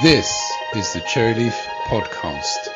This 0.00 0.52
is 0.76 0.92
the 0.92 1.00
Cherryleaf 1.00 1.56
Podcast. 1.86 2.68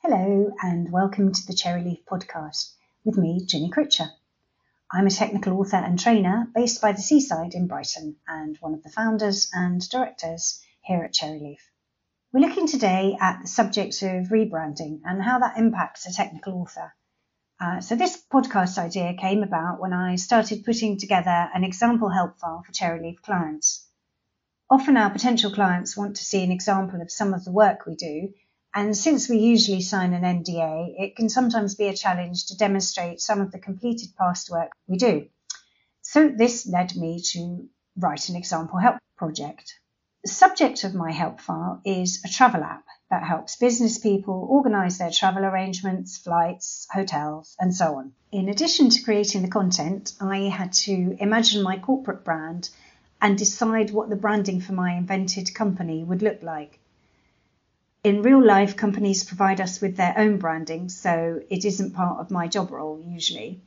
Hello, 0.00 0.52
and 0.62 0.92
welcome 0.92 1.32
to 1.32 1.40
the 1.44 1.54
Cherryleaf 1.54 2.04
Podcast 2.04 2.74
with 3.04 3.18
me, 3.18 3.44
Ginny 3.44 3.68
Critcher. 3.68 4.10
I'm 4.92 5.08
a 5.08 5.10
technical 5.10 5.58
author 5.58 5.78
and 5.78 5.98
trainer 5.98 6.46
based 6.54 6.80
by 6.80 6.92
the 6.92 7.02
seaside 7.02 7.54
in 7.54 7.66
Brighton 7.66 8.14
and 8.28 8.56
one 8.60 8.74
of 8.74 8.84
the 8.84 8.90
founders 8.90 9.50
and 9.52 9.80
directors 9.88 10.62
here 10.82 11.02
at 11.02 11.14
Cherryleaf. 11.14 11.58
We're 12.32 12.46
looking 12.46 12.68
today 12.68 13.16
at 13.20 13.42
the 13.42 13.48
subject 13.48 14.00
of 14.02 14.28
rebranding 14.28 15.00
and 15.04 15.20
how 15.20 15.40
that 15.40 15.58
impacts 15.58 16.06
a 16.06 16.12
technical 16.12 16.62
author. 16.62 16.92
Uh, 17.58 17.80
so 17.80 17.96
this 17.96 18.22
podcast 18.30 18.76
idea 18.76 19.14
came 19.14 19.42
about 19.42 19.80
when 19.80 19.94
I 19.94 20.16
started 20.16 20.64
putting 20.64 20.98
together 20.98 21.48
an 21.54 21.64
example 21.64 22.10
help 22.10 22.38
file 22.38 22.62
for 22.66 22.72
Cherryleaf 22.72 23.22
clients. 23.22 23.86
Often 24.68 24.98
our 24.98 25.10
potential 25.10 25.50
clients 25.50 25.96
want 25.96 26.16
to 26.16 26.24
see 26.24 26.44
an 26.44 26.50
example 26.50 27.00
of 27.00 27.10
some 27.10 27.32
of 27.32 27.44
the 27.44 27.52
work 27.52 27.86
we 27.86 27.94
do, 27.94 28.34
and 28.74 28.94
since 28.94 29.30
we 29.30 29.38
usually 29.38 29.80
sign 29.80 30.12
an 30.12 30.22
NDA, 30.22 30.96
it 30.98 31.16
can 31.16 31.30
sometimes 31.30 31.76
be 31.76 31.86
a 31.86 31.96
challenge 31.96 32.46
to 32.46 32.58
demonstrate 32.58 33.20
some 33.20 33.40
of 33.40 33.52
the 33.52 33.58
completed 33.58 34.10
past 34.18 34.50
work 34.50 34.70
we 34.86 34.98
do. 34.98 35.28
So 36.02 36.28
this 36.28 36.66
led 36.66 36.94
me 36.94 37.22
to 37.32 37.68
write 37.96 38.28
an 38.28 38.36
example 38.36 38.78
help 38.78 38.98
project. 39.16 39.80
The 40.22 40.28
subject 40.30 40.84
of 40.84 40.94
my 40.94 41.10
help 41.10 41.40
file 41.40 41.80
is 41.86 42.22
a 42.22 42.28
travel 42.28 42.62
app 42.62 42.84
that 43.10 43.22
helps 43.22 43.56
business 43.56 43.98
people 43.98 44.46
organise 44.50 44.98
their 44.98 45.10
travel 45.10 45.44
arrangements, 45.44 46.18
flights, 46.18 46.88
hotels, 46.92 47.56
and 47.60 47.74
so 47.74 47.96
on. 47.96 48.12
In 48.32 48.48
addition 48.48 48.90
to 48.90 49.02
creating 49.02 49.42
the 49.42 49.48
content, 49.48 50.12
I 50.20 50.48
had 50.48 50.72
to 50.84 51.16
imagine 51.20 51.62
my 51.62 51.78
corporate 51.78 52.24
brand 52.24 52.68
and 53.22 53.38
decide 53.38 53.90
what 53.90 54.08
the 54.08 54.16
branding 54.16 54.60
for 54.60 54.72
my 54.72 54.94
invented 54.94 55.54
company 55.54 56.02
would 56.04 56.22
look 56.22 56.42
like. 56.42 56.78
In 58.02 58.22
real 58.22 58.44
life, 58.44 58.76
companies 58.76 59.24
provide 59.24 59.60
us 59.60 59.80
with 59.80 59.96
their 59.96 60.14
own 60.16 60.38
branding, 60.38 60.88
so 60.88 61.40
it 61.48 61.64
isn't 61.64 61.94
part 61.94 62.20
of 62.20 62.30
my 62.30 62.48
job 62.48 62.70
role 62.70 63.02
usually 63.04 63.60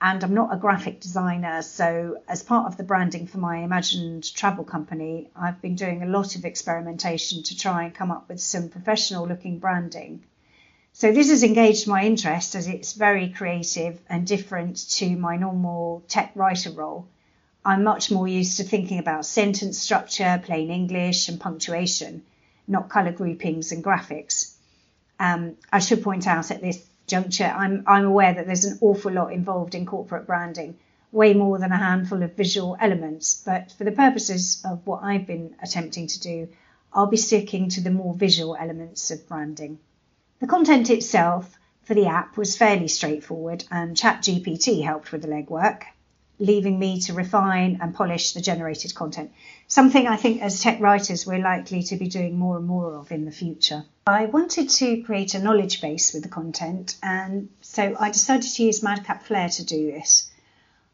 and 0.00 0.22
I'm 0.22 0.34
not 0.34 0.54
a 0.54 0.56
graphic 0.56 1.00
designer. 1.00 1.62
So, 1.62 2.22
as 2.28 2.42
part 2.42 2.66
of 2.66 2.76
the 2.76 2.84
branding 2.84 3.26
for 3.26 3.38
my 3.38 3.58
imagined 3.58 4.32
travel 4.34 4.64
company, 4.64 5.28
I've 5.34 5.60
been 5.60 5.74
doing 5.74 6.02
a 6.02 6.06
lot 6.06 6.36
of 6.36 6.44
experimentation 6.44 7.42
to 7.42 7.56
try 7.56 7.84
and 7.84 7.94
come 7.94 8.10
up 8.10 8.28
with 8.28 8.40
some 8.40 8.68
professional 8.68 9.26
looking 9.26 9.58
branding. 9.58 10.22
So, 10.92 11.10
this 11.12 11.30
has 11.30 11.42
engaged 11.42 11.88
my 11.88 12.04
interest 12.04 12.54
as 12.54 12.68
it's 12.68 12.92
very 12.92 13.28
creative 13.30 14.00
and 14.08 14.26
different 14.26 14.88
to 14.90 15.16
my 15.16 15.36
normal 15.36 16.04
tech 16.06 16.30
writer 16.36 16.70
role. 16.70 17.08
I'm 17.64 17.82
much 17.82 18.10
more 18.10 18.28
used 18.28 18.56
to 18.58 18.64
thinking 18.64 18.98
about 18.98 19.26
sentence 19.26 19.78
structure, 19.78 20.40
plain 20.44 20.70
English, 20.70 21.28
and 21.28 21.40
punctuation, 21.40 22.22
not 22.68 22.88
colour 22.88 23.12
groupings 23.12 23.72
and 23.72 23.82
graphics. 23.82 24.54
Um, 25.18 25.56
I 25.72 25.80
should 25.80 26.04
point 26.04 26.28
out 26.28 26.52
at 26.52 26.60
this 26.60 26.87
juncture, 27.08 27.44
I'm, 27.44 27.84
I'm 27.86 28.04
aware 28.04 28.34
that 28.34 28.46
there's 28.46 28.64
an 28.64 28.78
awful 28.80 29.12
lot 29.12 29.32
involved 29.32 29.74
in 29.74 29.86
corporate 29.86 30.26
branding, 30.26 30.76
way 31.10 31.34
more 31.34 31.58
than 31.58 31.72
a 31.72 31.76
handful 31.76 32.22
of 32.22 32.36
visual 32.36 32.76
elements. 32.80 33.42
But 33.44 33.72
for 33.72 33.84
the 33.84 33.92
purposes 33.92 34.62
of 34.64 34.86
what 34.86 35.02
I've 35.02 35.26
been 35.26 35.56
attempting 35.62 36.06
to 36.06 36.20
do, 36.20 36.48
I'll 36.92 37.06
be 37.06 37.16
sticking 37.16 37.68
to 37.70 37.80
the 37.80 37.90
more 37.90 38.14
visual 38.14 38.56
elements 38.56 39.10
of 39.10 39.26
branding. 39.28 39.78
The 40.40 40.46
content 40.46 40.90
itself 40.90 41.58
for 41.82 41.94
the 41.94 42.06
app 42.06 42.36
was 42.36 42.56
fairly 42.56 42.88
straightforward, 42.88 43.64
and 43.70 43.96
ChatGPT 43.96 44.84
helped 44.84 45.10
with 45.10 45.22
the 45.22 45.28
legwork 45.28 45.84
leaving 46.38 46.78
me 46.78 47.00
to 47.00 47.12
refine 47.12 47.78
and 47.80 47.94
polish 47.94 48.32
the 48.32 48.40
generated 48.40 48.94
content. 48.94 49.32
Something 49.66 50.06
I 50.06 50.16
think 50.16 50.42
as 50.42 50.60
tech 50.60 50.80
writers 50.80 51.26
we're 51.26 51.38
likely 51.38 51.82
to 51.84 51.96
be 51.96 52.08
doing 52.08 52.38
more 52.38 52.56
and 52.56 52.66
more 52.66 52.94
of 52.94 53.10
in 53.12 53.24
the 53.24 53.32
future. 53.32 53.84
I 54.06 54.26
wanted 54.26 54.70
to 54.70 55.02
create 55.02 55.34
a 55.34 55.42
knowledge 55.42 55.80
base 55.80 56.12
with 56.12 56.22
the 56.22 56.28
content, 56.28 56.96
and 57.02 57.48
so 57.60 57.96
I 57.98 58.10
decided 58.10 58.50
to 58.50 58.62
use 58.62 58.82
Madcap 58.82 59.24
Flare 59.24 59.48
to 59.50 59.64
do 59.64 59.90
this. 59.92 60.30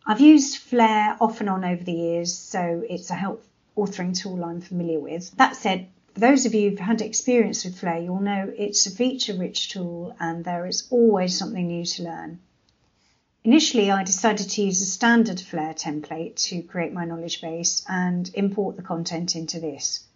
I've 0.07 0.21
used 0.21 0.59
Flare 0.59 1.17
off 1.21 1.41
and 1.41 1.49
on 1.49 1.65
over 1.65 1.83
the 1.83 1.93
years, 1.93 2.37
so 2.37 2.83
it's 2.89 3.11
a 3.11 3.15
help 3.15 3.45
authoring 3.77 4.17
tool 4.17 4.45
I'm 4.45 4.61
familiar 4.61 5.01
with. 5.01 5.31
That 5.37 5.57
said, 5.57 5.89
for 6.15 6.21
those 6.21 6.47
of 6.47 6.55
you 6.55 6.71
who've 6.71 6.79
had 6.79 7.01
experience 7.01 7.65
with 7.65 7.79
Flare, 7.79 7.99
you'll 7.99 8.21
know 8.21 8.53
it's 8.57 8.87
a 8.87 8.91
feature 8.91 9.35
rich 9.35 9.71
tool 9.71 10.15
and 10.21 10.45
there 10.45 10.67
is 10.67 10.87
always 10.91 11.37
something 11.37 11.67
new 11.67 11.85
to 11.85 12.05
learn. 12.05 12.39
Initially, 13.47 13.91
I 13.91 14.05
decided 14.05 14.49
to 14.49 14.63
use 14.63 14.81
a 14.81 14.87
standard 14.87 15.39
Flare 15.39 15.75
template 15.75 16.37
to 16.49 16.63
create 16.63 16.95
my 16.95 17.05
knowledge 17.05 17.43
base 17.43 17.85
and 17.87 18.31
import 18.33 18.77
the 18.77 18.83
content 18.83 19.37
into 19.37 19.61
this. 19.61 20.07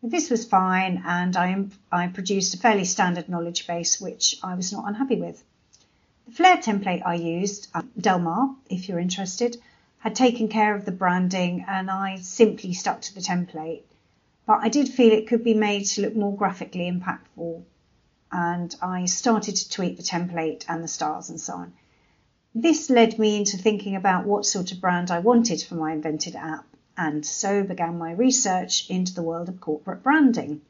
This 0.00 0.30
was 0.30 0.44
fine, 0.44 1.02
and 1.04 1.36
I, 1.36 1.64
I 1.90 2.06
produced 2.06 2.54
a 2.54 2.58
fairly 2.58 2.84
standard 2.84 3.28
knowledge 3.28 3.66
base, 3.66 4.00
which 4.00 4.38
I 4.44 4.54
was 4.54 4.72
not 4.72 4.86
unhappy 4.86 5.16
with. 5.16 5.42
The 6.26 6.34
Flare 6.34 6.58
template 6.58 7.02
I 7.04 7.14
used, 7.14 7.66
uh, 7.74 7.82
Delmar, 7.98 8.54
if 8.70 8.88
you're 8.88 9.00
interested, 9.00 9.60
had 9.98 10.14
taken 10.14 10.46
care 10.46 10.76
of 10.76 10.84
the 10.84 10.92
branding, 10.92 11.64
and 11.66 11.90
I 11.90 12.18
simply 12.18 12.74
stuck 12.74 13.00
to 13.00 13.14
the 13.14 13.20
template. 13.20 13.82
But 14.46 14.60
I 14.60 14.68
did 14.68 14.88
feel 14.88 15.12
it 15.12 15.26
could 15.26 15.42
be 15.42 15.54
made 15.54 15.86
to 15.86 16.02
look 16.02 16.14
more 16.14 16.36
graphically 16.36 16.88
impactful, 16.88 17.64
and 18.30 18.76
I 18.80 19.06
started 19.06 19.56
to 19.56 19.68
tweak 19.68 19.96
the 19.96 20.04
template 20.04 20.64
and 20.68 20.84
the 20.84 20.86
stars 20.86 21.28
and 21.28 21.40
so 21.40 21.54
on. 21.54 21.72
This 22.54 22.90
led 22.90 23.18
me 23.18 23.38
into 23.38 23.56
thinking 23.56 23.96
about 23.96 24.26
what 24.26 24.44
sort 24.44 24.72
of 24.72 24.80
brand 24.80 25.10
I 25.10 25.20
wanted 25.20 25.62
for 25.62 25.74
my 25.74 25.92
invented 25.92 26.36
app, 26.36 26.66
and 26.98 27.24
so 27.24 27.62
began 27.62 27.96
my 27.96 28.12
research 28.12 28.90
into 28.90 29.14
the 29.14 29.22
world 29.22 29.48
of 29.48 29.58
corporate 29.58 30.02
branding. 30.02 30.60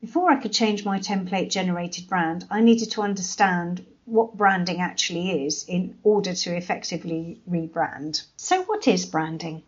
Before 0.00 0.30
I 0.30 0.40
could 0.40 0.52
change 0.52 0.84
my 0.84 1.00
template 1.00 1.50
generated 1.50 2.06
brand, 2.06 2.46
I 2.48 2.60
needed 2.60 2.92
to 2.92 3.02
understand 3.02 3.84
what 4.04 4.36
branding 4.36 4.80
actually 4.80 5.44
is 5.46 5.64
in 5.64 5.98
order 6.04 6.32
to 6.32 6.56
effectively 6.56 7.40
rebrand. 7.50 8.22
So, 8.36 8.62
what 8.62 8.86
is 8.86 9.04
branding? 9.04 9.64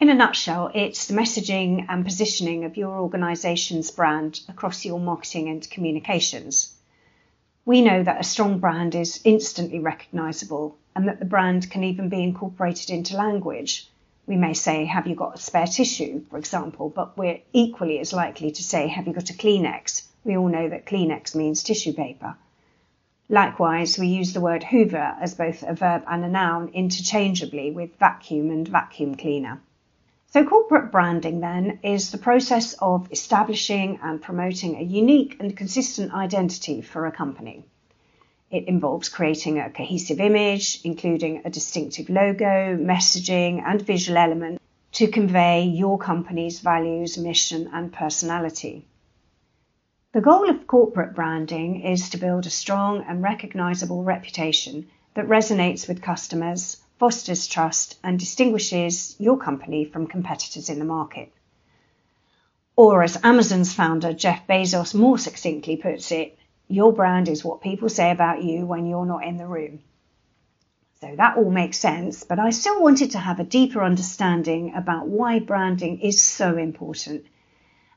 In 0.00 0.08
a 0.08 0.14
nutshell, 0.14 0.70
it's 0.74 1.08
the 1.08 1.14
messaging 1.14 1.84
and 1.90 2.06
positioning 2.06 2.64
of 2.64 2.78
your 2.78 2.98
organisation's 2.98 3.90
brand 3.90 4.40
across 4.48 4.82
your 4.82 4.98
marketing 4.98 5.50
and 5.50 5.68
communications. 5.68 6.74
We 7.70 7.82
know 7.82 8.02
that 8.02 8.20
a 8.20 8.24
strong 8.24 8.58
brand 8.58 8.96
is 8.96 9.20
instantly 9.22 9.78
recognisable 9.78 10.76
and 10.96 11.06
that 11.06 11.20
the 11.20 11.24
brand 11.24 11.70
can 11.70 11.84
even 11.84 12.08
be 12.08 12.20
incorporated 12.20 12.90
into 12.90 13.16
language. 13.16 13.88
We 14.26 14.34
may 14.34 14.54
say, 14.54 14.86
Have 14.86 15.06
you 15.06 15.14
got 15.14 15.36
a 15.36 15.40
spare 15.40 15.68
tissue, 15.68 16.24
for 16.28 16.36
example, 16.36 16.88
but 16.88 17.16
we're 17.16 17.42
equally 17.52 18.00
as 18.00 18.12
likely 18.12 18.50
to 18.50 18.64
say, 18.64 18.88
Have 18.88 19.06
you 19.06 19.12
got 19.12 19.30
a 19.30 19.34
Kleenex? 19.34 20.02
We 20.24 20.36
all 20.36 20.48
know 20.48 20.68
that 20.68 20.84
Kleenex 20.84 21.36
means 21.36 21.62
tissue 21.62 21.92
paper. 21.92 22.34
Likewise, 23.28 23.96
we 23.96 24.08
use 24.08 24.32
the 24.32 24.40
word 24.40 24.64
hoover 24.64 25.16
as 25.20 25.36
both 25.36 25.62
a 25.62 25.72
verb 25.72 26.02
and 26.08 26.24
a 26.24 26.28
noun 26.28 26.70
interchangeably 26.74 27.70
with 27.70 27.94
vacuum 28.00 28.50
and 28.50 28.66
vacuum 28.66 29.14
cleaner. 29.14 29.60
So, 30.32 30.44
corporate 30.44 30.92
branding 30.92 31.40
then 31.40 31.80
is 31.82 32.12
the 32.12 32.18
process 32.18 32.74
of 32.74 33.10
establishing 33.10 33.98
and 34.00 34.22
promoting 34.22 34.76
a 34.76 34.82
unique 34.82 35.36
and 35.40 35.56
consistent 35.56 36.14
identity 36.14 36.82
for 36.82 37.04
a 37.04 37.10
company. 37.10 37.64
It 38.48 38.68
involves 38.68 39.08
creating 39.08 39.58
a 39.58 39.70
cohesive 39.70 40.20
image, 40.20 40.82
including 40.84 41.42
a 41.44 41.50
distinctive 41.50 42.08
logo, 42.08 42.76
messaging, 42.76 43.60
and 43.66 43.82
visual 43.82 44.18
element 44.18 44.62
to 44.92 45.08
convey 45.08 45.64
your 45.64 45.98
company's 45.98 46.60
values, 46.60 47.18
mission, 47.18 47.68
and 47.72 47.92
personality. 47.92 48.86
The 50.12 50.20
goal 50.20 50.48
of 50.48 50.68
corporate 50.68 51.16
branding 51.16 51.80
is 51.80 52.08
to 52.10 52.18
build 52.18 52.46
a 52.46 52.50
strong 52.50 53.04
and 53.08 53.20
recognizable 53.20 54.04
reputation 54.04 54.86
that 55.14 55.26
resonates 55.26 55.88
with 55.88 56.02
customers, 56.02 56.76
fosters 57.00 57.46
trust, 57.46 57.98
and 58.04 58.18
distinguishes 58.18 59.16
your 59.18 59.38
company 59.38 59.86
from 59.86 60.06
competitors 60.06 60.68
in 60.68 60.78
the 60.78 60.84
market. 60.84 61.32
Or, 62.76 63.02
as 63.02 63.18
Amazon's 63.24 63.72
founder 63.72 64.12
Jeff 64.12 64.46
Bezos 64.46 64.94
more 64.94 65.16
succinctly 65.16 65.76
puts 65.76 66.12
it, 66.12 66.38
your 66.68 66.92
brand 66.92 67.28
is 67.28 67.42
what 67.42 67.62
people 67.62 67.88
say 67.88 68.10
about 68.10 68.44
you 68.44 68.66
when 68.66 68.86
you're 68.86 69.06
not 69.06 69.24
in 69.24 69.38
the 69.38 69.46
room. 69.46 69.80
So 71.00 71.14
that 71.16 71.38
all 71.38 71.50
makes 71.50 71.78
sense, 71.78 72.24
but 72.24 72.38
I 72.38 72.50
still 72.50 72.82
wanted 72.82 73.12
to 73.12 73.18
have 73.18 73.40
a 73.40 73.44
deeper 73.44 73.82
understanding 73.82 74.74
about 74.74 75.08
why 75.08 75.38
branding 75.38 76.00
is 76.00 76.20
so 76.20 76.58
important. 76.58 77.24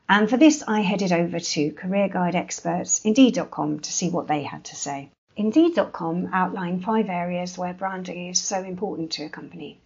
And 0.07 0.29
for 0.29 0.37
this, 0.37 0.63
I 0.65 0.79
headed 0.79 1.11
over 1.11 1.41
to 1.41 1.71
career 1.73 2.07
guide 2.07 2.35
experts 2.35 3.01
Indeed.com 3.03 3.81
to 3.81 3.91
see 3.91 4.09
what 4.09 4.29
they 4.29 4.43
had 4.43 4.63
to 4.65 4.77
say. 4.77 5.11
Indeed.com 5.35 6.29
outlined 6.31 6.83
five 6.83 7.09
areas 7.09 7.57
where 7.57 7.73
branding 7.73 8.27
is 8.27 8.39
so 8.39 8.63
important 8.63 9.11
to 9.13 9.25
a 9.25 9.29
company. 9.29 9.79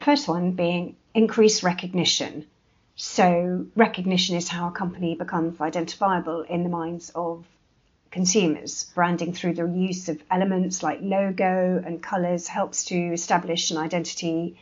First 0.00 0.26
one 0.26 0.52
being 0.52 0.96
increased 1.14 1.62
recognition. 1.62 2.46
So, 2.96 3.66
recognition 3.76 4.34
is 4.34 4.48
how 4.48 4.66
a 4.66 4.72
company 4.72 5.14
becomes 5.14 5.60
identifiable 5.60 6.42
in 6.42 6.64
the 6.64 6.68
minds 6.68 7.10
of 7.14 7.44
consumers. 8.10 8.90
Branding 8.94 9.32
through 9.32 9.54
the 9.54 9.66
use 9.66 10.08
of 10.08 10.20
elements 10.32 10.82
like 10.82 10.98
logo 11.00 11.80
and 11.86 12.02
colours 12.02 12.48
helps 12.48 12.86
to 12.86 13.12
establish 13.12 13.70
an 13.70 13.76
identity 13.76 14.58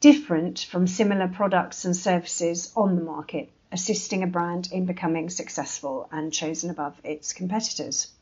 different 0.00 0.60
from 0.60 0.86
similar 0.86 1.28
products 1.28 1.84
and 1.84 1.94
services 1.94 2.72
on 2.74 2.96
the 2.96 3.02
market, 3.02 3.50
assisting 3.72 4.22
a 4.22 4.26
brand 4.26 4.70
in 4.72 4.86
becoming 4.86 5.28
successful 5.28 6.08
and 6.10 6.32
chosen 6.32 6.70
above 6.70 6.98
its 7.04 7.34
competitors. 7.34 8.13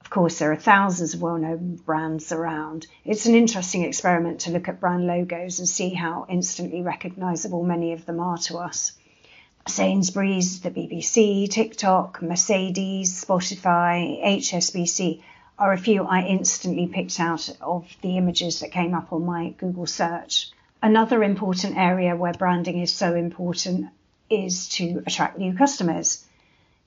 Of 0.00 0.10
course, 0.10 0.38
there 0.38 0.50
are 0.50 0.56
thousands 0.56 1.14
of 1.14 1.22
well 1.22 1.38
known 1.38 1.76
brands 1.76 2.32
around. 2.32 2.86
It's 3.04 3.26
an 3.26 3.34
interesting 3.34 3.84
experiment 3.84 4.40
to 4.40 4.50
look 4.50 4.68
at 4.68 4.80
brand 4.80 5.06
logos 5.06 5.58
and 5.58 5.68
see 5.68 5.90
how 5.90 6.26
instantly 6.28 6.82
recognisable 6.82 7.62
many 7.62 7.92
of 7.92 8.06
them 8.06 8.18
are 8.18 8.38
to 8.38 8.58
us. 8.58 8.92
Sainsbury's, 9.68 10.62
the 10.62 10.70
BBC, 10.70 11.48
TikTok, 11.48 12.22
Mercedes, 12.22 13.24
Spotify, 13.24 14.20
HSBC 14.24 15.22
are 15.58 15.74
a 15.74 15.78
few 15.78 16.04
I 16.04 16.22
instantly 16.22 16.86
picked 16.86 17.20
out 17.20 17.54
of 17.60 17.86
the 18.00 18.16
images 18.16 18.60
that 18.60 18.72
came 18.72 18.94
up 18.94 19.12
on 19.12 19.26
my 19.26 19.50
Google 19.58 19.86
search. 19.86 20.50
Another 20.82 21.22
important 21.22 21.76
area 21.76 22.16
where 22.16 22.32
branding 22.32 22.80
is 22.80 22.90
so 22.90 23.14
important 23.14 23.90
is 24.30 24.70
to 24.70 25.02
attract 25.06 25.36
new 25.36 25.52
customers. 25.52 26.24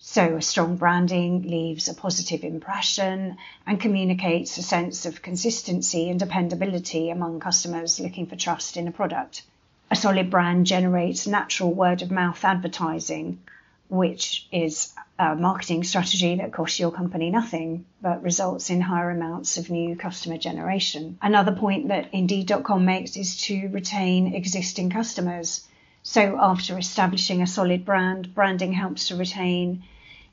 So, 0.05 0.35
a 0.35 0.41
strong 0.41 0.75
branding 0.75 1.43
leaves 1.43 1.87
a 1.87 1.93
positive 1.93 2.43
impression 2.43 3.37
and 3.65 3.79
communicates 3.79 4.57
a 4.57 4.61
sense 4.61 5.05
of 5.05 5.21
consistency 5.21 6.09
and 6.09 6.19
dependability 6.19 7.09
among 7.09 7.39
customers 7.39 8.01
looking 8.01 8.25
for 8.25 8.35
trust 8.35 8.75
in 8.75 8.89
a 8.89 8.91
product. 8.91 9.43
A 9.89 9.95
solid 9.95 10.29
brand 10.29 10.65
generates 10.65 11.25
natural 11.25 11.73
word 11.73 12.01
of 12.01 12.11
mouth 12.11 12.43
advertising, 12.43 13.39
which 13.87 14.45
is 14.51 14.93
a 15.17 15.35
marketing 15.35 15.85
strategy 15.85 16.35
that 16.35 16.51
costs 16.51 16.81
your 16.81 16.91
company 16.91 17.29
nothing 17.29 17.85
but 18.01 18.21
results 18.21 18.69
in 18.69 18.81
higher 18.81 19.09
amounts 19.09 19.57
of 19.57 19.69
new 19.69 19.95
customer 19.95 20.37
generation. 20.37 21.17
Another 21.21 21.53
point 21.53 21.87
that 21.87 22.13
Indeed.com 22.13 22.83
makes 22.83 23.15
is 23.15 23.37
to 23.43 23.69
retain 23.69 24.35
existing 24.35 24.89
customers. 24.89 25.65
So, 26.03 26.37
after 26.41 26.77
establishing 26.77 27.41
a 27.41 27.47
solid 27.47 27.85
brand, 27.85 28.35
branding 28.35 28.73
helps 28.73 29.07
to 29.07 29.15
retain 29.15 29.83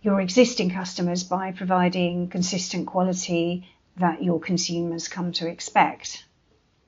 your 0.02 0.20
existing 0.20 0.70
customers 0.70 1.24
by 1.24 1.52
providing 1.52 2.28
consistent 2.28 2.86
quality 2.86 3.68
that 3.96 4.22
your 4.22 4.40
consumers 4.40 5.08
come 5.08 5.32
to 5.32 5.46
expect. 5.46 6.24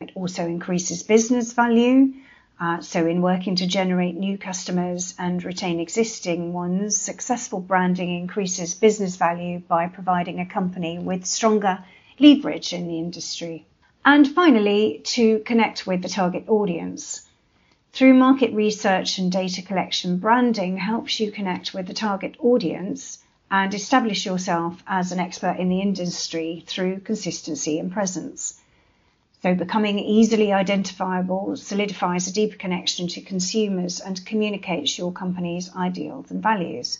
It 0.00 0.12
also 0.14 0.47
increases 0.47 1.03
business 1.03 1.53
value. 1.53 2.14
Uh, 2.59 2.81
so, 2.81 3.06
in 3.06 3.23
working 3.23 3.56
to 3.56 3.67
generate 3.67 4.17
new 4.17 4.38
customers 4.38 5.14
and 5.19 5.44
retain 5.44 5.81
existing 5.81 6.53
ones, 6.53 6.97
successful 6.97 7.61
branding 7.61 8.17
increases 8.19 8.75
business 8.75 9.17
value 9.17 9.59
by 9.59 9.88
providing 9.88 10.41
a 10.41 10.47
company 10.47 10.99
with 10.99 11.26
stronger 11.26 11.85
leverage 12.19 12.73
in 12.73 12.88
the 12.88 12.99
industry. 12.99 13.67
And 14.05 14.26
finally, 14.29 15.00
to 15.05 15.41
connect 15.41 15.87
with 15.87 16.03
the 16.03 16.09
target 16.09 16.44
audience. 16.49 17.29
Through 17.94 18.14
market 18.14 18.54
research 18.54 19.18
and 19.18 19.30
data 19.30 19.60
collection, 19.60 20.16
branding 20.16 20.78
helps 20.78 21.20
you 21.20 21.30
connect 21.30 21.74
with 21.74 21.86
the 21.86 21.92
target 21.92 22.36
audience 22.38 23.22
and 23.50 23.74
establish 23.74 24.24
yourself 24.24 24.82
as 24.86 25.12
an 25.12 25.20
expert 25.20 25.58
in 25.58 25.68
the 25.68 25.82
industry 25.82 26.64
through 26.66 27.00
consistency 27.00 27.78
and 27.78 27.92
presence. 27.92 28.58
So, 29.42 29.54
becoming 29.54 29.98
easily 29.98 30.54
identifiable 30.54 31.54
solidifies 31.58 32.26
a 32.26 32.32
deeper 32.32 32.56
connection 32.56 33.08
to 33.08 33.20
consumers 33.20 34.00
and 34.00 34.24
communicates 34.24 34.96
your 34.96 35.12
company's 35.12 35.70
ideals 35.76 36.30
and 36.30 36.42
values. 36.42 36.98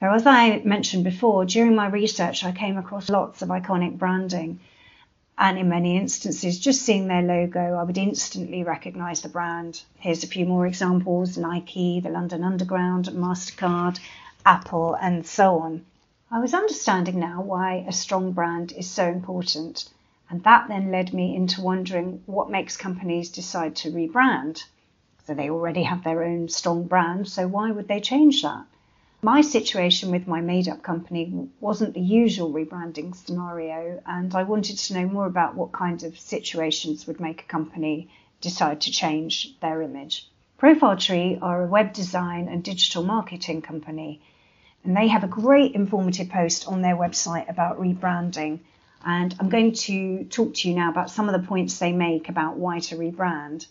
So, 0.00 0.10
as 0.10 0.26
I 0.26 0.58
mentioned 0.64 1.04
before, 1.04 1.44
during 1.44 1.76
my 1.76 1.86
research, 1.86 2.44
I 2.44 2.50
came 2.50 2.78
across 2.78 3.08
lots 3.08 3.42
of 3.42 3.50
iconic 3.50 3.96
branding 3.96 4.58
and 5.40 5.56
in 5.56 5.68
many 5.68 5.96
instances, 5.96 6.58
just 6.58 6.82
seeing 6.82 7.06
their 7.06 7.22
logo, 7.22 7.74
I 7.74 7.84
would 7.84 7.96
instantly 7.96 8.64
recognize 8.64 9.20
the 9.20 9.28
brand. 9.28 9.82
Here's 10.00 10.24
a 10.24 10.26
few 10.26 10.44
more 10.44 10.66
examples 10.66 11.38
Nike, 11.38 12.00
the 12.00 12.10
London 12.10 12.42
Underground, 12.42 13.06
MasterCard, 13.06 14.00
Apple, 14.44 14.94
and 15.00 15.24
so 15.24 15.60
on. 15.60 15.84
I 16.28 16.40
was 16.40 16.54
understanding 16.54 17.20
now 17.20 17.40
why 17.40 17.84
a 17.86 17.92
strong 17.92 18.32
brand 18.32 18.72
is 18.72 18.90
so 18.90 19.06
important. 19.06 19.88
And 20.28 20.42
that 20.42 20.66
then 20.66 20.90
led 20.90 21.14
me 21.14 21.36
into 21.36 21.62
wondering 21.62 22.20
what 22.26 22.50
makes 22.50 22.76
companies 22.76 23.30
decide 23.30 23.76
to 23.76 23.92
rebrand. 23.92 24.64
So 25.24 25.34
they 25.34 25.50
already 25.50 25.84
have 25.84 26.02
their 26.02 26.24
own 26.24 26.48
strong 26.48 26.88
brand, 26.88 27.28
so 27.28 27.46
why 27.46 27.70
would 27.70 27.86
they 27.86 28.00
change 28.00 28.42
that? 28.42 28.64
My 29.22 29.40
situation 29.40 30.12
with 30.12 30.28
my 30.28 30.40
made 30.40 30.68
up 30.68 30.84
company 30.84 31.48
wasn't 31.58 31.94
the 31.94 32.00
usual 32.00 32.52
rebranding 32.52 33.16
scenario, 33.16 34.00
and 34.06 34.32
I 34.32 34.44
wanted 34.44 34.78
to 34.78 34.94
know 34.94 35.08
more 35.08 35.26
about 35.26 35.56
what 35.56 35.72
kinds 35.72 36.04
of 36.04 36.20
situations 36.20 37.04
would 37.08 37.18
make 37.18 37.42
a 37.42 37.46
company 37.46 38.10
decide 38.40 38.80
to 38.82 38.92
change 38.92 39.58
their 39.58 39.82
image. 39.82 40.28
Profile 40.56 40.96
Tree 40.96 41.36
are 41.42 41.64
a 41.64 41.66
web 41.66 41.94
design 41.94 42.46
and 42.46 42.62
digital 42.62 43.02
marketing 43.02 43.60
company, 43.60 44.20
and 44.84 44.96
they 44.96 45.08
have 45.08 45.24
a 45.24 45.28
great 45.42 45.74
informative 45.74 46.28
post 46.28 46.68
on 46.68 46.80
their 46.82 46.96
website 46.96 47.50
about 47.50 47.80
rebranding. 47.80 48.60
And 49.04 49.34
I'm 49.40 49.48
going 49.48 49.72
to 49.72 50.26
talk 50.26 50.54
to 50.54 50.68
you 50.68 50.76
now 50.76 50.90
about 50.90 51.10
some 51.10 51.28
of 51.28 51.32
the 51.40 51.44
points 51.48 51.80
they 51.80 51.90
make 51.90 52.28
about 52.28 52.56
why 52.56 52.78
to 52.78 52.96
rebrand. 52.96 53.66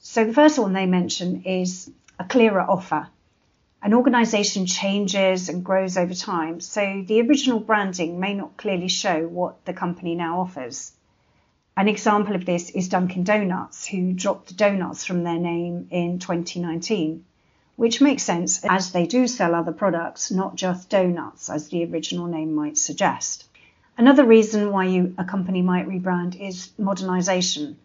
So, 0.00 0.24
the 0.24 0.34
first 0.34 0.58
one 0.58 0.72
they 0.72 0.86
mention 0.86 1.44
is 1.44 1.88
a 2.18 2.24
clearer 2.24 2.62
offer. 2.62 3.06
An 3.82 3.94
organisation 3.94 4.66
changes 4.66 5.48
and 5.48 5.64
grows 5.64 5.96
over 5.96 6.12
time, 6.12 6.60
so 6.60 7.02
the 7.06 7.22
original 7.22 7.60
branding 7.60 8.20
may 8.20 8.34
not 8.34 8.58
clearly 8.58 8.88
show 8.88 9.26
what 9.26 9.64
the 9.64 9.72
company 9.72 10.14
now 10.14 10.40
offers. 10.40 10.92
An 11.78 11.88
example 11.88 12.34
of 12.34 12.44
this 12.44 12.68
is 12.68 12.90
Dunkin' 12.90 13.24
Donuts, 13.24 13.86
who 13.86 14.12
dropped 14.12 14.48
the 14.48 14.54
donuts 14.54 15.06
from 15.06 15.22
their 15.22 15.38
name 15.38 15.88
in 15.90 16.18
2019, 16.18 17.24
which 17.76 18.02
makes 18.02 18.22
sense 18.22 18.62
as 18.68 18.92
they 18.92 19.06
do 19.06 19.26
sell 19.26 19.54
other 19.54 19.72
products, 19.72 20.30
not 20.30 20.56
just 20.56 20.90
donuts, 20.90 21.48
as 21.48 21.70
the 21.70 21.86
original 21.86 22.26
name 22.26 22.54
might 22.54 22.76
suggest. 22.76 23.46
Another 23.96 24.26
reason 24.26 24.72
why 24.72 24.84
you, 24.84 25.14
a 25.16 25.24
company 25.24 25.62
might 25.62 25.88
rebrand 25.88 26.38
is 26.38 26.68
modernisation 26.78 27.76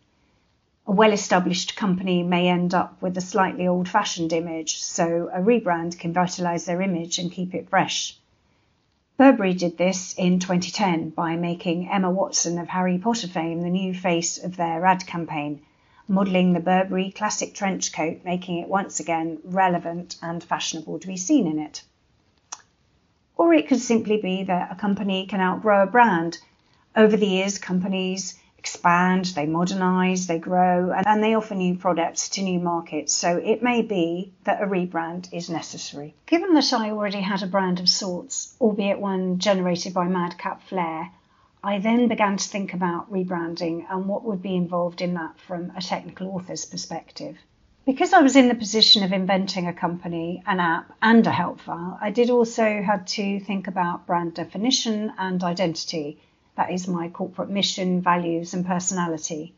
a 0.88 0.92
well 0.92 1.12
established 1.12 1.76
company 1.76 2.22
may 2.22 2.48
end 2.48 2.74
up 2.74 3.02
with 3.02 3.18
a 3.18 3.22
slightly 3.22 3.68
old 3.68 3.90
fashioned 3.90 4.32
image, 4.32 4.78
so 4.78 5.30
a 5.34 5.40
rebrand 5.40 5.98
can 5.98 6.14
vitalise 6.14 6.66
their 6.66 6.82
image 6.82 7.18
and 7.18 7.32
keep 7.32 7.56
it 7.56 7.70
fresh. 7.70 8.16
Burberry 9.18 9.56
did 9.56 9.78
this 9.78 10.14
in 10.14 10.40
2010 10.40 11.10
by 11.10 11.36
making 11.36 11.90
Emma 11.90 12.12
Watson 12.12 12.60
of 12.60 12.68
Harry 12.68 13.00
Potter 13.00 13.28
fame 13.28 13.62
the 13.62 13.70
new 13.70 13.96
face 13.96 14.38
of 14.38 14.58
their 14.58 14.86
ad 14.86 15.08
campaign, 15.08 15.62
modelling 16.08 16.54
the 16.54 16.60
Burberry 16.60 17.10
classic 17.12 17.56
trench 17.56 17.92
coat, 17.92 18.20
making 18.24 18.60
it 18.60 18.68
once 18.68 19.00
again 19.00 19.40
relevant 19.44 20.18
and 20.22 20.44
fashionable 20.44 21.00
to 21.00 21.08
be 21.08 21.18
seen 21.18 21.48
in 21.48 21.58
it. 21.58 21.82
Or 23.38 23.54
it 23.54 23.68
could 23.68 23.80
simply 23.80 24.18
be 24.18 24.44
that 24.44 24.72
a 24.72 24.76
company 24.76 25.26
can 25.26 25.42
outgrow 25.42 25.82
a 25.82 25.88
brand. 25.88 26.38
Over 26.96 27.18
the 27.18 27.26
years, 27.26 27.58
companies 27.58 28.40
expand, 28.66 29.26
they 29.36 29.46
modernize, 29.46 30.26
they 30.26 30.40
grow, 30.40 30.92
and 30.92 31.22
they 31.22 31.36
offer 31.36 31.54
new 31.54 31.78
products 31.78 32.30
to 32.30 32.42
new 32.42 32.60
markets. 32.60 33.14
So 33.14 33.38
it 33.38 33.62
may 33.62 33.84
be 33.84 34.34
that 34.46 34.60
a 34.60 34.66
rebrand 34.66 35.32
is 35.32 35.52
necessary. 35.52 36.16
Given 36.26 36.56
that 36.56 36.74
I 36.74 36.90
already 36.90 37.22
had 37.22 37.44
a 37.44 37.54
brand 37.56 37.80
of 37.80 37.88
sorts, 37.88 38.56
albeit 38.60 39.00
one 39.00 39.38
generated 39.38 39.94
by 39.94 40.08
Madcap 40.08 40.64
Flare, 40.64 41.12
I 41.64 41.78
then 41.78 42.08
began 42.08 42.38
to 42.38 42.50
think 42.50 42.74
about 42.74 43.12
rebranding 43.12 43.86
and 43.88 44.08
what 44.08 44.24
would 44.24 44.42
be 44.42 44.56
involved 44.56 45.00
in 45.00 45.14
that 45.14 45.40
from 45.40 45.72
a 45.78 45.82
technical 45.82 46.30
author's 46.30 46.66
perspective. 46.66 47.38
Because 47.86 48.14
I 48.14 48.22
was 48.24 48.36
in 48.36 48.48
the 48.48 48.56
position 48.56 49.04
of 49.04 49.14
inventing 49.14 49.68
a 49.68 49.74
company, 49.74 50.42
an 50.48 50.60
app, 50.60 50.92
and 51.04 51.28
a 51.28 51.32
help 51.32 51.60
file, 51.60 52.00
I 52.02 52.10
did 52.10 52.32
also 52.32 52.82
have 52.82 53.06
to 53.18 53.40
think 53.42 53.68
about 53.68 54.08
brand 54.08 54.34
definition 54.34 55.14
and 55.20 55.44
identity 55.44 56.18
that 56.56 56.72
is 56.72 56.88
my 56.88 57.10
corporate 57.10 57.50
mission, 57.50 58.02
values, 58.02 58.54
and 58.54 58.66
personality. 58.66 59.54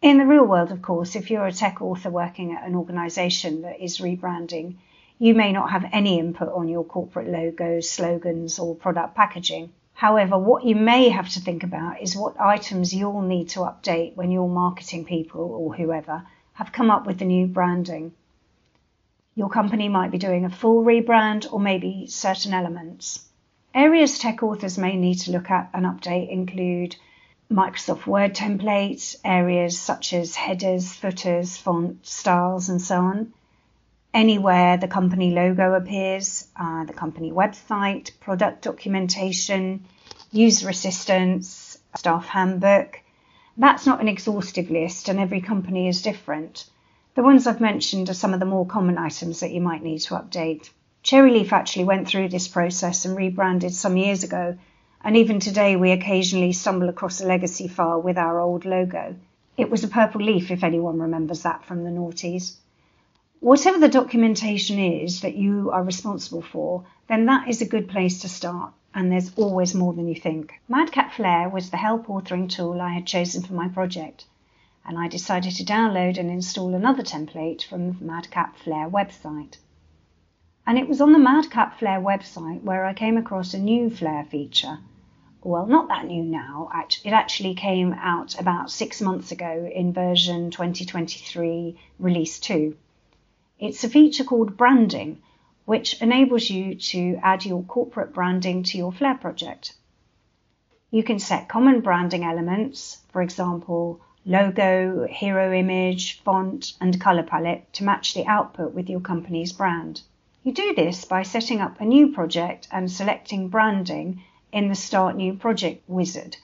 In 0.00 0.18
the 0.18 0.26
real 0.26 0.44
world, 0.44 0.72
of 0.72 0.82
course, 0.82 1.14
if 1.14 1.30
you're 1.30 1.46
a 1.46 1.52
tech 1.52 1.80
author 1.80 2.10
working 2.10 2.52
at 2.52 2.66
an 2.66 2.74
organisation 2.74 3.62
that 3.62 3.80
is 3.80 3.98
rebranding, 3.98 4.74
you 5.18 5.34
may 5.34 5.52
not 5.52 5.70
have 5.70 5.88
any 5.92 6.18
input 6.18 6.52
on 6.52 6.68
your 6.68 6.82
corporate 6.82 7.28
logos, 7.28 7.88
slogans, 7.88 8.58
or 8.58 8.74
product 8.74 9.14
packaging. 9.14 9.70
However, 9.92 10.36
what 10.36 10.64
you 10.64 10.74
may 10.74 11.10
have 11.10 11.28
to 11.28 11.40
think 11.40 11.62
about 11.62 12.02
is 12.02 12.16
what 12.16 12.40
items 12.40 12.92
you'll 12.92 13.22
need 13.22 13.50
to 13.50 13.60
update 13.60 14.16
when 14.16 14.32
your 14.32 14.48
marketing 14.48 15.04
people 15.04 15.52
or 15.54 15.74
whoever 15.74 16.26
have 16.54 16.72
come 16.72 16.90
up 16.90 17.06
with 17.06 17.20
the 17.20 17.24
new 17.24 17.46
branding. 17.46 18.12
Your 19.36 19.48
company 19.48 19.88
might 19.88 20.10
be 20.10 20.18
doing 20.18 20.44
a 20.44 20.50
full 20.50 20.82
rebrand 20.82 21.46
or 21.52 21.60
maybe 21.60 22.08
certain 22.08 22.52
elements. 22.52 23.28
Areas 23.74 24.18
tech 24.18 24.42
authors 24.42 24.76
may 24.76 24.96
need 24.96 25.20
to 25.20 25.32
look 25.32 25.50
at 25.50 25.70
and 25.72 25.86
update 25.86 26.30
include 26.30 26.96
Microsoft 27.50 28.06
Word 28.06 28.34
templates, 28.34 29.16
areas 29.24 29.78
such 29.80 30.12
as 30.12 30.34
headers, 30.34 30.92
footers, 30.92 31.56
font 31.56 32.06
styles, 32.06 32.68
and 32.68 32.80
so 32.82 32.96
on. 32.96 33.32
anywhere 34.14 34.76
the 34.76 34.88
company 34.88 35.30
logo 35.30 35.72
appears, 35.74 36.46
uh, 36.56 36.84
the 36.84 36.92
company 36.92 37.32
website, 37.32 38.10
product 38.20 38.62
documentation, 38.62 39.84
user 40.30 40.68
assistance, 40.68 41.78
staff 41.96 42.26
handbook. 42.26 43.00
That's 43.56 43.86
not 43.86 44.00
an 44.00 44.08
exhaustive 44.08 44.70
list, 44.70 45.08
and 45.08 45.18
every 45.18 45.40
company 45.40 45.88
is 45.88 46.02
different. 46.02 46.68
The 47.14 47.22
ones 47.22 47.46
I've 47.46 47.60
mentioned 47.60 48.08
are 48.08 48.14
some 48.14 48.32
of 48.32 48.40
the 48.40 48.46
more 48.46 48.66
common 48.66 48.98
items 48.98 49.40
that 49.40 49.52
you 49.52 49.60
might 49.60 49.82
need 49.82 50.00
to 50.00 50.14
update. 50.14 50.70
Cherryleaf 51.02 51.52
actually 51.52 51.84
went 51.84 52.06
through 52.06 52.28
this 52.28 52.46
process 52.46 53.04
and 53.04 53.16
rebranded 53.16 53.74
some 53.74 53.96
years 53.96 54.22
ago, 54.22 54.56
and 55.02 55.16
even 55.16 55.40
today 55.40 55.74
we 55.74 55.90
occasionally 55.90 56.52
stumble 56.52 56.88
across 56.88 57.20
a 57.20 57.26
legacy 57.26 57.66
file 57.66 58.00
with 58.00 58.16
our 58.16 58.38
old 58.38 58.64
logo. 58.64 59.16
It 59.56 59.68
was 59.68 59.82
a 59.82 59.88
purple 59.88 60.20
leaf, 60.20 60.50
if 60.50 60.62
anyone 60.62 61.00
remembers 61.00 61.42
that 61.42 61.64
from 61.64 61.82
the 61.82 61.90
noughties. 61.90 62.56
Whatever 63.40 63.78
the 63.78 63.88
documentation 63.88 64.78
is 64.78 65.22
that 65.22 65.34
you 65.34 65.70
are 65.72 65.82
responsible 65.82 66.42
for, 66.42 66.84
then 67.08 67.26
that 67.26 67.48
is 67.48 67.60
a 67.60 67.66
good 67.66 67.88
place 67.88 68.20
to 68.20 68.28
start, 68.28 68.72
and 68.94 69.10
there's 69.10 69.36
always 69.36 69.74
more 69.74 69.92
than 69.92 70.06
you 70.06 70.14
think. 70.14 70.54
Madcap 70.68 71.12
Flare 71.12 71.48
was 71.48 71.70
the 71.70 71.78
help 71.78 72.06
authoring 72.06 72.48
tool 72.48 72.80
I 72.80 72.90
had 72.90 73.06
chosen 73.06 73.42
for 73.42 73.54
my 73.54 73.66
project 73.68 74.26
and 74.84 74.98
I 74.98 75.06
decided 75.06 75.54
to 75.56 75.64
download 75.64 76.18
and 76.18 76.28
install 76.28 76.74
another 76.74 77.04
template 77.04 77.64
from 77.64 77.92
the 77.92 78.04
Madcap 78.04 78.56
Flare 78.56 78.88
website. 78.88 79.56
And 80.64 80.78
it 80.78 80.88
was 80.88 81.00
on 81.00 81.12
the 81.12 81.18
Madcap 81.18 81.78
Flare 81.78 82.00
website 82.00 82.62
where 82.62 82.84
I 82.84 82.94
came 82.94 83.16
across 83.16 83.52
a 83.52 83.58
new 83.58 83.90
Flare 83.90 84.24
feature. 84.24 84.78
Well, 85.42 85.66
not 85.66 85.88
that 85.88 86.06
new 86.06 86.22
now. 86.22 86.70
It 87.04 87.12
actually 87.12 87.54
came 87.54 87.92
out 87.94 88.38
about 88.38 88.70
six 88.70 89.00
months 89.00 89.32
ago 89.32 89.68
in 89.74 89.92
version 89.92 90.52
2023 90.52 91.76
release 91.98 92.38
2. 92.38 92.76
It's 93.58 93.82
a 93.82 93.88
feature 93.88 94.22
called 94.22 94.56
branding, 94.56 95.20
which 95.64 96.00
enables 96.00 96.48
you 96.48 96.76
to 96.76 97.18
add 97.24 97.44
your 97.44 97.64
corporate 97.64 98.14
branding 98.14 98.62
to 98.62 98.78
your 98.78 98.92
Flare 98.92 99.16
project. 99.16 99.74
You 100.92 101.02
can 101.02 101.18
set 101.18 101.48
common 101.48 101.80
branding 101.80 102.22
elements, 102.22 103.00
for 103.08 103.20
example, 103.20 104.00
logo, 104.24 105.08
hero 105.08 105.52
image, 105.52 106.20
font, 106.20 106.74
and 106.80 107.00
color 107.00 107.24
palette 107.24 107.72
to 107.72 107.84
match 107.84 108.14
the 108.14 108.26
output 108.26 108.74
with 108.74 108.88
your 108.88 109.00
company's 109.00 109.52
brand. 109.52 110.02
You 110.44 110.50
do 110.50 110.74
this 110.74 111.04
by 111.04 111.22
setting 111.22 111.60
up 111.60 111.80
a 111.80 111.84
new 111.84 112.08
project 112.08 112.66
and 112.72 112.90
selecting 112.90 113.46
branding 113.46 114.22
in 114.50 114.68
the 114.68 114.74
Start 114.74 115.14
New 115.14 115.34
Project 115.34 115.88
wizard, 115.88 116.36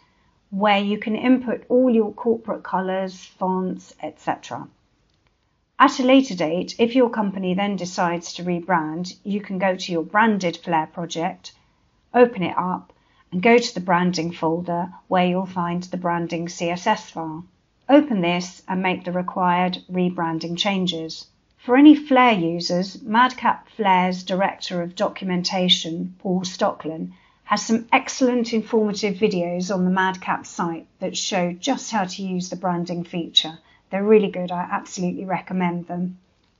where 0.50 0.78
you 0.78 0.99
can 0.99 1.17
input 1.17 1.64
all 1.69 1.90
your 1.90 2.12
corporate 2.12 2.62
colors, 2.62 3.25
fonts, 3.25 3.97
etc. 4.00 4.69
At 5.81 5.99
a 5.99 6.05
later 6.05 6.37
date, 6.37 6.76
if 6.78 6.95
your 6.95 7.11
company 7.11 7.55
then 7.55 7.75
decides 7.75 8.33
to 8.35 8.45
rebrand, 8.45 9.17
you 9.25 9.40
can 9.40 9.59
go 9.59 9.75
to 9.75 9.90
your 9.90 10.05
branded 10.05 10.59
Flare 10.59 10.87
project, 10.87 11.52
open 12.14 12.45
it 12.45 12.57
up, 12.57 12.93
and 13.33 13.43
go 13.43 13.59
to 13.59 13.75
the 13.75 13.81
branding 13.81 14.31
folder 14.31 14.93
where 15.09 15.26
you'll 15.26 15.45
find 15.45 15.83
the 15.83 15.97
branding 15.97 16.47
CSS 16.47 17.11
file. 17.11 17.47
Open 17.88 18.21
this 18.21 18.62
and 18.69 18.81
make 18.81 19.05
the 19.05 19.11
required 19.11 19.78
rebranding 19.90 20.57
changes. 20.57 21.26
For 21.58 21.76
any 21.76 21.94
Flare 21.94 22.38
users, 22.38 23.02
Madcap 23.02 23.68
Flare's 23.68 24.22
Director 24.22 24.80
of 24.80 24.94
Documentation, 24.94 26.14
Paul 26.20 26.42
Stoecklein, 26.42 27.12
has 27.44 27.66
some 27.66 27.88
excellent 27.92 28.52
informative 28.52 29.16
videos 29.16 29.74
on 29.74 29.84
the 29.84 29.90
Madcap 29.90 30.46
site 30.46 30.86
that 31.00 31.16
show 31.16 31.52
just 31.52 31.90
how 31.90 32.04
to 32.04 32.22
use 32.22 32.48
the 32.48 32.56
branding 32.56 33.04
feature. 33.04 33.58
They're 33.90 34.04
really 34.04 34.30
good, 34.30 34.52
I 34.52 34.68
absolutely 34.70 35.24
recommend 35.24 35.88
them. 35.88 36.18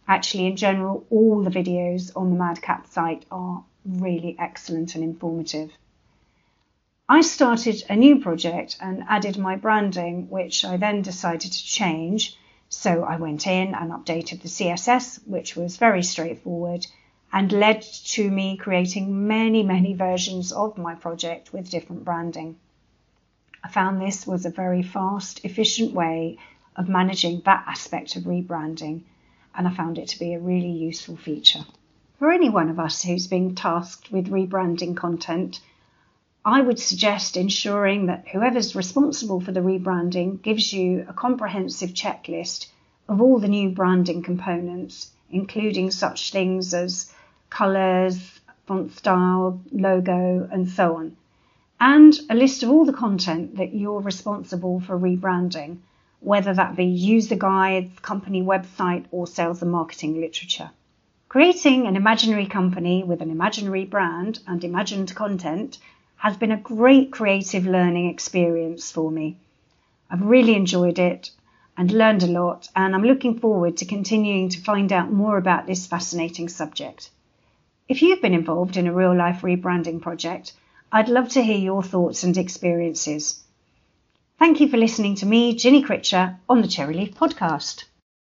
Actually, 0.08 0.46
in 0.46 0.56
general, 0.56 1.06
all 1.10 1.42
the 1.42 1.50
videos 1.50 2.10
on 2.16 2.30
the 2.30 2.36
Madcap 2.36 2.86
site 2.88 3.24
are 3.30 3.62
really 3.84 4.34
excellent 4.38 4.94
and 4.94 5.04
informative. 5.04 5.70
I 7.08 7.20
started 7.20 7.84
a 7.88 7.96
new 7.96 8.20
project 8.20 8.76
and 8.80 9.04
added 9.08 9.38
my 9.38 9.56
branding, 9.56 10.28
which 10.28 10.64
I 10.64 10.76
then 10.76 11.02
decided 11.02 11.52
to 11.52 11.64
change. 11.64 12.36
So 12.70 13.02
I 13.04 13.16
went 13.16 13.46
in 13.46 13.75
and 13.75 13.90
updated 13.90 14.42
the 14.42 14.48
CSS, 14.48 15.26
which 15.26 15.56
was 15.56 15.78
very 15.78 16.02
straightforward 16.02 16.87
and 17.32 17.52
led 17.52 17.82
to 17.82 18.30
me 18.30 18.56
creating 18.56 19.26
many, 19.26 19.62
many 19.62 19.94
versions 19.94 20.52
of 20.52 20.78
my 20.78 20.94
project 20.94 21.52
with 21.52 21.70
different 21.70 22.04
branding. 22.04 22.56
I 23.62 23.68
found 23.68 24.00
this 24.00 24.26
was 24.26 24.46
a 24.46 24.50
very 24.50 24.82
fast, 24.82 25.44
efficient 25.44 25.92
way 25.92 26.38
of 26.76 26.88
managing 26.88 27.40
that 27.44 27.64
aspect 27.66 28.16
of 28.16 28.25
rebranding, 28.25 29.02
and 29.54 29.66
I 29.66 29.70
found 29.70 29.98
it 29.98 30.08
to 30.08 30.18
be 30.18 30.32
a 30.34 30.40
really 30.40 30.70
useful 30.70 31.16
feature. 31.16 31.64
For 32.18 32.30
any 32.30 32.48
one 32.48 32.68
of 32.68 32.78
us 32.78 33.02
who's 33.02 33.26
been 33.26 33.54
tasked 33.54 34.12
with 34.12 34.30
rebranding 34.30 34.96
content, 34.96 35.60
I 36.50 36.62
would 36.62 36.78
suggest 36.78 37.36
ensuring 37.36 38.06
that 38.06 38.28
whoever's 38.28 38.74
responsible 38.74 39.38
for 39.38 39.52
the 39.52 39.60
rebranding 39.60 40.40
gives 40.40 40.72
you 40.72 41.04
a 41.06 41.12
comprehensive 41.12 41.90
checklist 41.90 42.68
of 43.06 43.20
all 43.20 43.38
the 43.38 43.48
new 43.48 43.68
branding 43.68 44.22
components, 44.22 45.10
including 45.30 45.90
such 45.90 46.32
things 46.32 46.72
as 46.72 47.12
colours, 47.50 48.40
font 48.64 48.92
style, 48.92 49.60
logo, 49.70 50.48
and 50.50 50.70
so 50.70 50.96
on, 50.96 51.18
and 51.80 52.18
a 52.30 52.34
list 52.34 52.62
of 52.62 52.70
all 52.70 52.86
the 52.86 52.94
content 52.94 53.56
that 53.56 53.74
you're 53.74 54.00
responsible 54.00 54.80
for 54.80 54.98
rebranding, 54.98 55.76
whether 56.20 56.54
that 56.54 56.76
be 56.76 56.86
user 56.86 57.36
guides, 57.36 57.98
company 57.98 58.42
website, 58.42 59.04
or 59.10 59.26
sales 59.26 59.60
and 59.60 59.70
marketing 59.70 60.18
literature. 60.18 60.70
Creating 61.28 61.86
an 61.86 61.94
imaginary 61.94 62.46
company 62.46 63.04
with 63.04 63.20
an 63.20 63.30
imaginary 63.30 63.84
brand 63.84 64.38
and 64.46 64.64
imagined 64.64 65.14
content 65.14 65.76
has 66.18 66.37
been 66.37 66.52
a 66.52 66.56
great 66.56 67.10
creative 67.10 67.64
learning 67.66 68.08
experience 68.08 68.90
for 68.90 69.10
me. 69.10 69.37
I've 70.10 70.22
really 70.22 70.54
enjoyed 70.54 70.98
it 70.98 71.30
and 71.76 71.90
learned 71.92 72.22
a 72.22 72.26
lot, 72.26 72.68
and 72.75 72.94
I'm 72.94 73.04
looking 73.04 73.38
forward 73.38 73.76
to 73.76 73.84
continuing 73.84 74.48
to 74.50 74.60
find 74.60 74.92
out 74.92 75.12
more 75.12 75.38
about 75.38 75.66
this 75.66 75.87
fascinating 75.87 76.48
subject. 76.48 77.10
If 77.88 78.02
you've 78.02 78.20
been 78.20 78.34
involved 78.34 78.76
in 78.76 78.87
a 78.87 78.92
real 78.92 79.16
life 79.16 79.42
rebranding 79.42 80.02
project, 80.02 80.52
I'd 80.92 81.08
love 81.08 81.28
to 81.30 81.42
hear 81.42 81.58
your 81.58 81.82
thoughts 81.82 82.25
and 82.25 82.37
experiences. 82.37 83.42
Thank 84.38 84.60
you 84.60 84.68
for 84.68 84.76
listening 84.76 85.14
to 85.16 85.26
me, 85.26 85.54
Ginny 85.54 85.82
Critcher, 85.82 86.37
on 86.48 86.62
the 86.62 86.68
Cherryleaf 86.68 87.14
podcast. 87.14 87.84